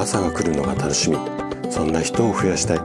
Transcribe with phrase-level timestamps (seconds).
[0.00, 1.18] 朝が来るのが楽しみ。
[1.70, 2.78] そんな人を増やしたい。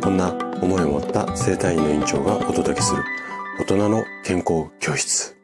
[0.00, 0.32] こんな
[0.62, 3.04] 思いを持った生体院の院長がお届けする。
[3.60, 5.36] 大人の健康教室。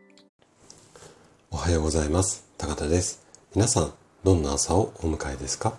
[1.50, 2.46] おはようございます。
[2.56, 3.22] 高田です。
[3.54, 3.92] 皆さん
[4.24, 5.74] どんな朝をお迎えですか？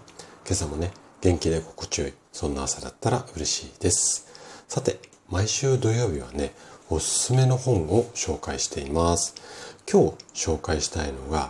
[0.46, 0.92] 今朝もね
[1.22, 2.14] 元気で心地よい。
[2.32, 4.28] そんな朝だったら嬉しいです。
[4.68, 6.54] さて毎週土曜日はね
[6.92, 9.34] おすすめの本を紹介しています。
[9.92, 11.50] 今日紹介したいのが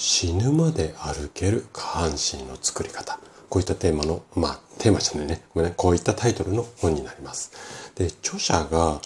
[0.00, 3.18] 死ぬまで歩ける下半身の作り方。
[3.48, 5.42] こういったテーマの、まあ、テーマじゃないね。
[5.76, 7.50] こういったタイトルの本になります。
[7.96, 9.00] で、著者が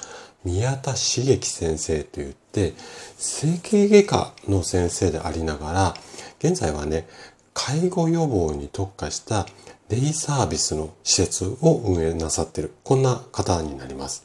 [0.45, 2.74] 宮田茂樹先生といって、
[3.16, 5.95] 整形外科の先生でありながら、
[6.41, 7.09] 現在はね、
[7.55, 9.47] 介護予防に特化した
[9.88, 14.24] デイサービスの施設を運営なさっている、こんな方になります。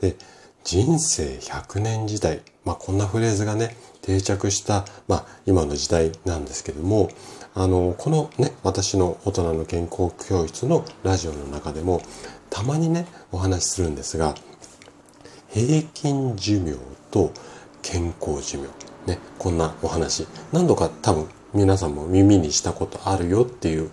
[0.00, 0.16] で、
[0.64, 3.76] 人生100年時代、まあ、こんなフレーズがね、
[4.08, 7.10] 定着した、まあ、今の時代なんですけども、
[7.54, 12.00] あの、このね、私の大人の健康教室のラジオの中でも、
[12.48, 14.34] たまにね、お話しするんですが、
[15.50, 16.76] 平均寿命
[17.10, 17.32] と
[17.82, 18.68] 健康寿命。
[19.06, 20.26] ね、こんなお話。
[20.52, 23.90] 何度か多分皆さんも耳にしたことあるよっていう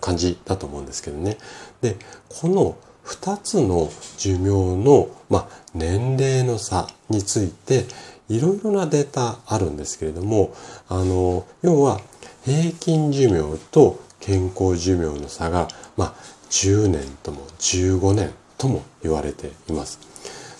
[0.00, 1.36] 感じだと思うんですけどね。
[1.82, 1.96] で、
[2.40, 7.84] この2つの寿命の、まあ、年齢の差について
[8.28, 10.54] いろいろなデータあるんですけれども、
[10.88, 12.00] あの、要は
[12.44, 16.14] 平均寿命と健康寿命の差が、まあ、
[16.50, 19.98] 10年とも15年とも言われています。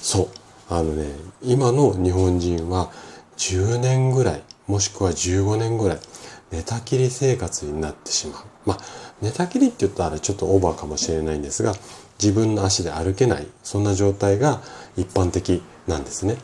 [0.01, 0.29] そう。
[0.71, 1.07] あのね、
[1.43, 2.91] 今の日本人は
[3.39, 5.99] 10年ぐらい、もしくは15年ぐらい、
[6.51, 8.43] 寝たきり生活になってしまう。
[8.67, 8.79] まあ、
[9.21, 11.75] 寝たきりって言ったらちょっとオーバーかもしれないんですが、
[12.21, 14.61] 自分の足で歩けない、そんな状態が
[14.97, 16.37] 一般的なんですね。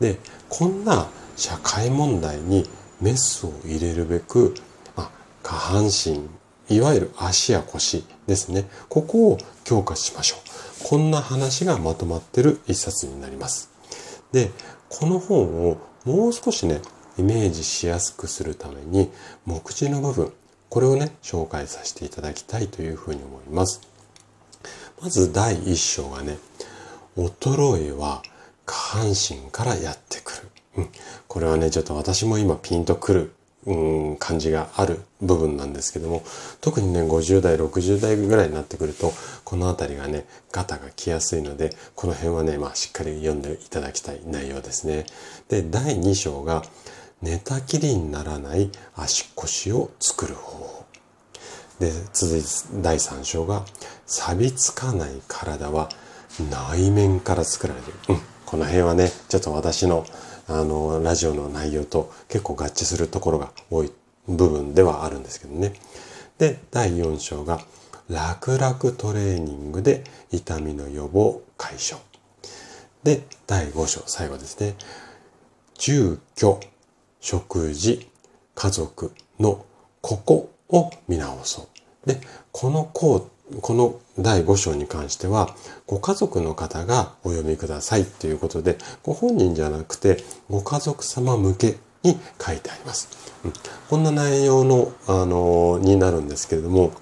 [0.00, 2.68] で、こんな社会問題に
[3.00, 4.54] メスを入れるべく、
[4.96, 5.10] あ、
[5.42, 6.28] 下半身、
[6.68, 8.68] いわゆる足や腰ですね。
[8.88, 10.88] ここを強化しましょう。
[10.88, 13.70] こんな話がまとまってる一冊になります。
[14.32, 14.50] で、
[14.88, 16.80] この本をもう少しね、
[17.18, 19.10] イメージしやすくするために、
[19.44, 20.32] 目次の部分、
[20.68, 23.80] これをね、紹介させていただきたいというふうに思います。
[25.00, 26.38] まず第一章がね、
[27.16, 28.22] 衰えは
[28.70, 30.48] 下半身からやってくる。
[30.76, 30.88] うん、
[31.26, 33.32] これはね、ちょっと私も今ピンとくる、
[33.66, 36.22] うん、感じがある部分なんですけども、
[36.60, 39.12] 特にね、50代、60代ぐらいになってくると、
[39.44, 45.04] この辺りがね、ガタが来やすいので、この辺はね、まあ、しっかり読んでいただきたい内容ですね。
[45.48, 46.62] で、第2章が、
[47.22, 50.84] 寝たきりにならない足腰を作る方法。
[51.80, 53.64] で、続いて第3章が、
[54.06, 55.90] 錆びつかない体は
[56.50, 57.86] 内面から作られる。
[58.10, 60.04] うんこの辺はね、ちょっと私の
[60.48, 63.92] あの、ラジオの内容と結構合致するところが多い
[64.26, 65.74] 部分ではあるんですけどね。
[66.38, 67.60] で、第4章が、
[68.08, 70.02] 楽々トレーニングで
[70.32, 72.00] 痛みの予防解消。
[73.04, 74.74] で、第5章、最後ですね。
[75.78, 76.58] 住居、
[77.20, 78.10] 食事、
[78.56, 79.64] 家族の
[80.00, 81.68] ここを見直そ
[82.04, 82.08] う。
[82.08, 83.30] で、このこう、
[83.60, 85.54] この第5章に関しては、
[85.86, 93.08] ご家族の方がお読みくださいということで、ご本人じゃなくて、ご家族様向けに書いてあります。
[93.44, 93.52] うん、
[93.88, 96.92] こんな内容の、あのになるんですけれども、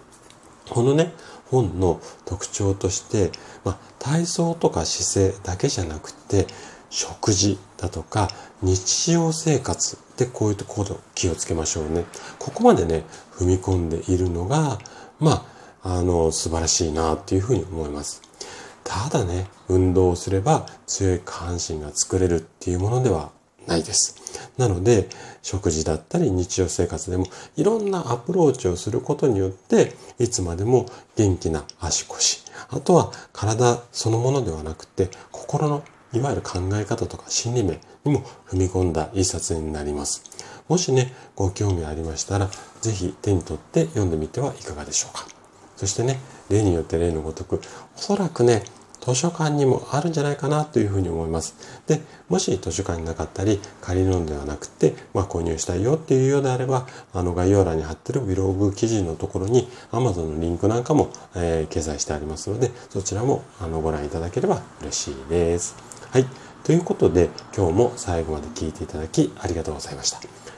[0.70, 1.12] このね、
[1.50, 3.30] 本の特徴として、
[3.64, 6.46] まあ、体操とか姿勢だけじゃなくて、
[6.90, 8.28] 食事だとか
[8.62, 12.04] 日常生活でこういうところ気をつけましょうね。
[12.38, 14.78] ここまでね、踏み込んでいるのが、
[15.20, 18.22] まあ、あの、素晴らしいなっていうふうに思います。
[18.84, 23.30] ただね、運動をすれば強い下半身が作れるっていうものでは
[23.66, 24.16] ないです。
[24.56, 25.08] なので、
[25.42, 35.82] 食事だったり日常生活でもいろんなアプローチをすることによって、いつまでも元気な足腰、あとは体そのものではなくて、心の
[36.14, 40.22] いわゆる考え方とか心理面にも踏み込んだ一冊になります。
[40.66, 42.48] もしね、ご興味ありましたら、
[42.80, 45.37] ぜひ手に取って読んでみてはいかがでしょうか。
[45.78, 46.18] そしてね、
[46.50, 47.60] 例によって例のごとく、
[47.96, 48.64] おそらくね、
[49.00, 51.54] 図書館にもあるんじゃないかなというふうに思います。
[51.86, 65.76] で、もし図書館になかったり、借りるのではなくて、まあ、購入したいよっていうようであれば、あの概要欄に貼ってるブログ記事のところに Amazon のリンクなんかも、えー、掲載してありますので、そちらもあのご覧いただければ嬉しいです。
[66.10, 66.26] はい。
[66.64, 70.57] ということで、今日も最後まで聞いていただきありがとうございました。